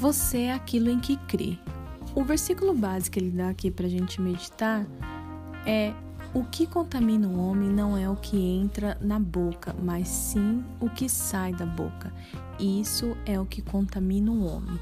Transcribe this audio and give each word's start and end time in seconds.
Você 0.00 0.44
é 0.44 0.52
aquilo 0.54 0.88
em 0.88 0.98
que 0.98 1.18
crê. 1.18 1.58
O 2.14 2.24
versículo 2.24 2.72
básico 2.72 3.12
que 3.12 3.20
ele 3.20 3.30
dá 3.32 3.50
aqui 3.50 3.70
para 3.70 3.84
a 3.84 3.90
gente 3.90 4.18
meditar 4.18 4.86
é: 5.66 5.92
O 6.32 6.42
que 6.42 6.66
contamina 6.66 7.28
o 7.28 7.38
homem 7.38 7.68
não 7.68 7.98
é 7.98 8.08
o 8.08 8.16
que 8.16 8.34
entra 8.34 8.96
na 8.98 9.18
boca, 9.18 9.76
mas 9.78 10.08
sim 10.08 10.64
o 10.80 10.88
que 10.88 11.06
sai 11.06 11.52
da 11.52 11.66
boca. 11.66 12.10
Isso 12.58 13.14
é 13.26 13.38
o 13.38 13.44
que 13.44 13.60
contamina 13.60 14.30
o 14.30 14.42
homem. 14.46 14.80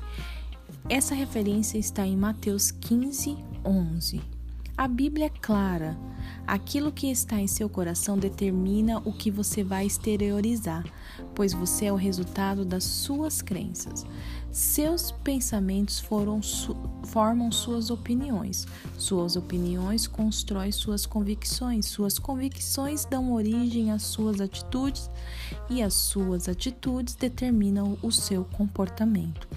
Essa 0.89 1.17
referência 1.17 1.79
está 1.79 2.07
em 2.07 2.17
Mateus 2.17 2.71
15, 2.71 3.37
11. 3.65 4.38
A 4.79 4.87
Bíblia 4.87 5.27
é 5.27 5.29
clara. 5.29 5.99
Aquilo 6.47 6.93
que 6.93 7.11
está 7.11 7.41
em 7.41 7.49
seu 7.49 7.69
coração 7.69 8.17
determina 8.17 8.99
o 9.05 9.13
que 9.13 9.29
você 9.29 9.65
vai 9.65 9.85
exteriorizar, 9.85 10.85
pois 11.35 11.53
você 11.53 11.87
é 11.87 11.93
o 11.93 11.97
resultado 11.97 12.65
das 12.65 12.85
suas 12.85 13.43
crenças. 13.43 14.07
Seus 14.53 15.11
pensamentos 15.11 15.99
foram, 15.99 16.41
su 16.41 16.77
formam 17.07 17.51
suas 17.51 17.91
opiniões. 17.91 18.69
Suas 18.97 19.35
opiniões 19.35 20.07
constroem 20.07 20.71
suas 20.71 21.05
convicções. 21.05 21.87
Suas 21.87 22.17
convicções 22.17 23.05
dão 23.05 23.33
origem 23.33 23.91
às 23.91 24.05
suas 24.05 24.41
atitudes 24.41 25.11
e 25.69 25.83
as 25.83 25.93
suas 25.93 26.49
atitudes 26.49 27.17
determinam 27.17 27.99
o 28.01 28.13
seu 28.13 28.45
comportamento. 28.45 29.49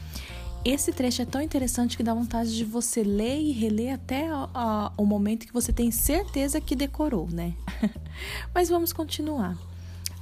Esse 0.64 0.94
trecho 0.94 1.24
é 1.24 1.26
tão 1.26 1.42
interessante 1.42 1.98
que 1.98 2.04
dá 2.04 2.14
vontade 2.14 2.56
de 2.56 2.64
você 2.64 3.04
ler 3.04 3.42
e 3.42 3.52
reler 3.52 3.96
até 3.96 4.30
o 4.96 5.06
momento 5.06 5.48
que 5.48 5.54
você 5.54 5.74
tem 5.74 5.90
certeza 5.90 6.62
que 6.62 6.76
decorou, 6.76 7.28
né? 7.32 7.56
Mas 8.54 8.70
vamos 8.70 8.94
continuar. 8.94 9.58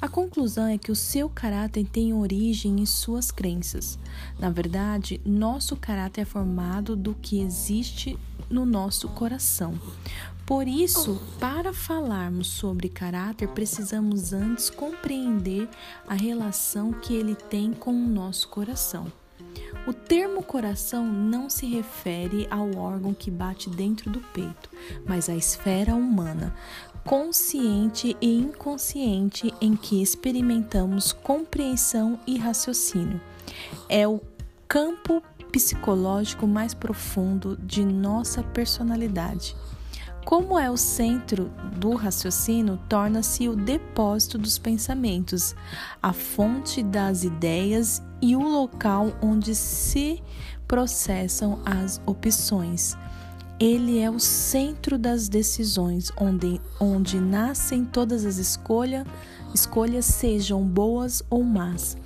A 0.02 0.08
conclusão 0.08 0.66
é 0.66 0.78
que 0.78 0.94
o 0.94 0.96
seu 0.96 1.30
caráter 1.30 1.86
tem 1.86 2.14
origem 2.14 2.80
em 2.80 2.86
suas 2.86 3.32
crenças. 3.32 4.00
Na 4.40 4.50
verdade, 4.50 5.20
nosso 5.26 5.76
caráter 5.76 6.22
é 6.22 6.26
formado 6.26 6.96
do 6.96 7.14
que 7.16 7.42
existe 7.42 8.18
no 8.50 8.66
nosso 8.66 9.09
coração. 9.09 9.78
Por 10.46 10.70
isso, 10.70 11.22
para 11.38 11.74
falarmos 11.74 12.48
sobre 12.48 12.88
caráter, 12.88 13.50
precisamos 13.50 14.31
antes 14.31 14.70
compreender 14.70 15.68
a 16.08 16.14
relação 16.14 16.94
que 16.94 17.14
ele 17.14 17.36
tem 17.36 17.74
com 17.74 17.92
o 17.92 18.08
nosso 18.08 18.48
coração. 18.48 19.12
O 19.88 19.94
termo 19.94 20.44
coração 20.44 21.05
não 21.05 21.50
se 21.50 21.66
refere 21.66 22.47
ao 22.52 22.75
órgão 22.78 23.14
que 23.14 23.31
bate 23.31 23.69
dentro 23.69 24.09
do 24.09 24.19
peito, 24.19 24.69
mas 25.08 25.30
à 25.30 25.36
esfera 25.36 25.95
humana, 25.95 26.53
consciente 27.03 28.16
e 28.22 28.38
inconsciente 28.38 29.53
em 29.59 29.75
que 29.75 30.02
experimentamos 30.02 31.11
compreensão 31.11 32.19
e 32.28 32.38
raciocínio. 32.38 33.19
É 33.88 34.08
o 34.08 34.22
campo 34.67 35.23
psicológico 35.52 36.45
mais 36.45 36.73
profundo 36.73 37.58
de 37.58 37.84
nossa 37.84 38.44
personalidade. 38.44 39.56
Como 40.25 40.59
é 40.59 40.69
o 40.69 40.78
centro 40.78 41.52
do 41.75 41.95
raciocínio, 41.95 42.80
torna-se 42.88 43.50
o 43.50 43.56
depósito 43.56 44.38
dos 44.38 44.59
pensamentos, 44.59 45.56
a 46.03 46.13
fonte 46.13 46.84
das 46.84 47.23
ideias 47.23 48.03
e 48.22 48.36
o 48.36 48.42
local 48.42 49.14
onde 49.22 49.56
se 49.56 50.22
processam 50.67 51.59
as 51.66 52.02
opções. 52.06 52.95
Ele 53.59 54.00
é 54.00 54.09
o 54.09 54.20
centro 54.20 54.98
das 54.98 55.28
decisões, 55.28 56.12
onde, 56.17 56.62
onde 56.80 57.20
nascem 57.20 57.84
todas 57.84 58.23
as 58.23 58.38
escolhas, 58.38 59.06
escolhas 59.53 60.06
sejam 60.06 60.64
boas 60.64 61.22
ou 61.30 61.44
más. 61.44 61.97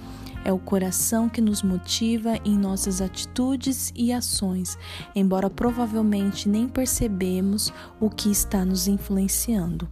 É 0.46 0.52
o 0.52 0.60
coração 0.60 1.30
que 1.30 1.40
nos 1.40 1.62
motiva 1.62 2.38
em 2.44 2.58
nossas 2.58 3.02
atitudes 3.02 3.94
e 3.96 4.12
ações, 4.12 4.78
embora 5.16 5.50
provavelmente 5.50 6.50
nem 6.50 6.68
percebemos 6.68 7.72
o 8.00 8.10
que 8.10 8.30
está 8.30 8.66
nos 8.66 8.88
influenciando. 8.88 9.88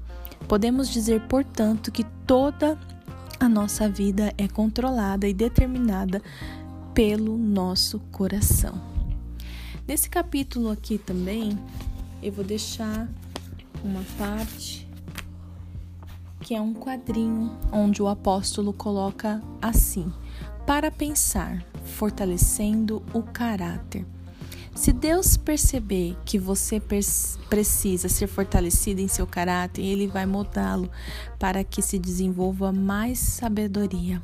Podemos 0.48 0.90
dizer, 0.90 1.22
portanto, 1.28 1.92
que 1.92 2.04
toda 2.26 2.78
a 3.42 3.50
nossa 3.50 3.90
vida 3.90 4.32
é 4.38 4.48
controlada 4.48 5.28
e 5.28 5.34
determinada 5.34 6.22
pelo 6.94 7.36
nosso 7.36 7.98
coração. 8.12 8.80
Nesse 9.88 10.08
capítulo 10.08 10.70
aqui 10.70 11.00
também, 11.00 11.58
eu 12.22 12.32
vou 12.32 12.46
deixar 12.46 13.10
uma 13.84 14.04
parte 14.16 14.88
que 16.42 16.54
é 16.54 16.62
um 16.62 16.72
quadrinho 16.72 17.58
onde 17.72 18.00
o 18.00 18.08
apóstolo 18.08 18.72
coloca 18.72 19.42
assim: 19.60 20.14
para 20.68 20.92
pensar, 20.92 21.66
fortalecendo 21.84 23.02
o 23.12 23.24
caráter. 23.24 24.06
Se 24.74 24.92
Deus 24.92 25.38
perceber 25.38 26.18
que 26.26 26.40
você 26.40 26.82
precisa 27.50 28.10
ser 28.10 28.28
fortalecido 28.28 29.02
em 29.02 29.08
seu 29.08 29.28
caráter, 29.28 29.84
Ele 29.84 30.08
vai 30.08 30.26
moldá-lo 30.26 30.90
para 31.38 31.64
que 31.64 31.82
se 31.82 32.00
desenvolva 32.00 32.72
mais 32.72 33.20
sabedoria. 33.20 34.22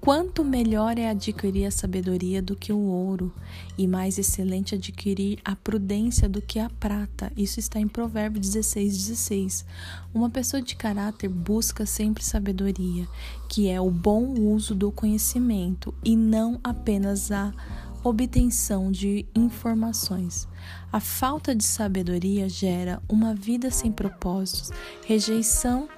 Quanto 0.00 0.44
melhor 0.44 1.00
é 1.00 1.10
adquirir 1.10 1.66
a 1.66 1.70
sabedoria 1.72 2.40
do 2.40 2.54
que 2.54 2.72
o 2.72 2.78
ouro, 2.78 3.34
e 3.76 3.88
mais 3.88 4.18
excelente 4.18 4.72
adquirir 4.72 5.40
a 5.44 5.56
prudência 5.56 6.28
do 6.28 6.40
que 6.40 6.60
a 6.60 6.70
prata. 6.70 7.32
Isso 7.36 7.58
está 7.58 7.80
em 7.80 7.88
Provérbios 7.88 8.48
16, 8.48 8.96
16. 8.96 9.64
Uma 10.14 10.30
pessoa 10.30 10.62
de 10.62 10.76
caráter 10.76 11.28
busca 11.28 11.84
sempre 11.84 12.22
sabedoria, 12.22 13.08
que 13.48 13.68
é 13.68 13.80
o 13.80 13.90
bom 13.90 14.32
uso 14.38 14.76
do 14.76 14.92
conhecimento 14.92 15.92
e 16.04 16.14
não 16.14 16.60
apenas 16.62 17.32
a 17.32 17.52
obtenção 18.08 18.92
de 18.92 19.26
informações. 19.34 20.46
A 20.92 21.00
falta 21.00 21.54
de 21.54 21.64
sabedoria 21.64 22.48
gera 22.48 23.02
uma 23.08 23.34
vida 23.34 23.68
sem 23.68 23.90
propósitos, 23.90 24.70
rejeição 25.04 25.88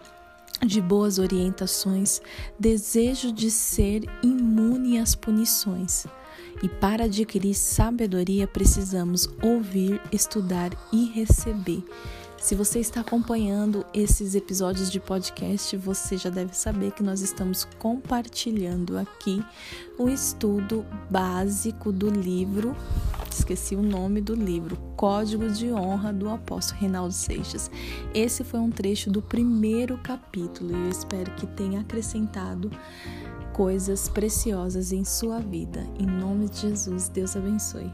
de 0.67 0.81
boas 0.81 1.19
orientações, 1.19 2.21
desejo 2.59 3.31
de 3.31 3.51
ser 3.51 4.05
imune 4.23 4.99
às 4.99 5.15
punições. 5.15 6.07
E 6.63 6.69
para 6.69 7.05
adquirir 7.05 7.55
sabedoria, 7.55 8.47
precisamos 8.47 9.29
ouvir, 9.43 10.01
estudar 10.11 10.71
e 10.91 11.11
receber. 11.11 11.85
Se 12.39 12.55
você 12.55 12.79
está 12.79 13.01
acompanhando 13.01 13.85
esses 13.93 14.35
episódios 14.35 14.91
de 14.91 15.01
podcast, 15.01 15.77
você 15.77 16.17
já 16.17 16.31
deve 16.31 16.57
saber 16.57 16.93
que 16.93 17.03
nós 17.03 17.21
estamos 17.21 17.65
compartilhando 17.79 18.97
aqui 18.97 19.45
o 19.99 20.09
estudo 20.09 20.87
básico 21.11 21.91
do 21.91 22.09
livro, 22.09 22.77
esqueci 23.31 23.75
o 23.75 23.83
nome 23.83 24.21
do 24.21 24.35
livro, 24.35 24.77
Código 24.97 25.51
de 25.51 25.73
Honra 25.73 26.13
do 26.13 26.29
Apóstolo 26.31 26.81
Reinaldo 26.81 27.13
Seixas. 27.13 27.71
Esse 28.15 28.45
foi 28.45 28.61
um 28.61 28.71
trecho 28.71 29.11
do 29.11 29.21
primeiro 29.21 29.99
capítulo 29.99 30.71
e 30.71 30.85
eu 30.85 30.89
espero 30.91 31.33
que 31.33 31.47
tenha 31.47 31.81
acrescentado 31.81 32.71
coisas 33.53 34.09
preciosas 34.09 34.93
em 34.93 35.05
sua 35.05 35.41
vida. 35.41 35.85
Em 35.99 36.07
nome 36.07 36.49
de 36.49 36.61
Jesus, 36.61 37.09
Deus 37.09 37.37
abençoe. 37.37 37.93